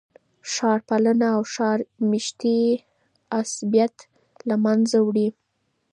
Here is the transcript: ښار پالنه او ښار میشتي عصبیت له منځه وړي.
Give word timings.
ښار 0.51 0.79
پالنه 0.87 1.27
او 1.35 1.43
ښار 1.53 1.79
میشتي 2.09 2.57
عصبیت 3.39 3.95
له 4.47 4.55
منځه 4.65 4.97
وړي. 5.07 5.27